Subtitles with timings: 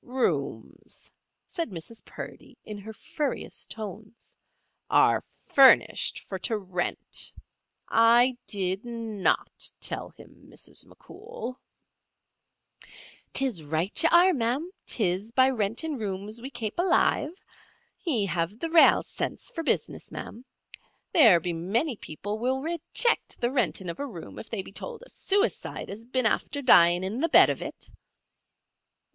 [0.03, 1.11] "Rooms,"
[1.45, 2.03] said Mrs.
[2.03, 4.35] Purdy, in her furriest tones,
[4.89, 7.31] "are furnished for to rent.
[7.87, 10.87] I did not tell him, Mrs.
[10.87, 11.57] McCool."
[13.31, 17.45] "'Tis right ye are, ma'am; 'tis by renting rooms we kape alive.
[18.03, 20.43] Ye have the rale sense for business, ma'am.
[21.13, 25.03] There be many people will rayjict the rentin' of a room if they be tould
[25.05, 27.91] a suicide has been after dyin' in the bed of it."